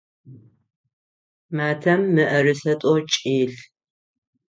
Матэм 1.55 2.01
мыӏэрысэ 2.13 2.73
тӏокӏ 2.79 3.15
илъ. 3.39 3.59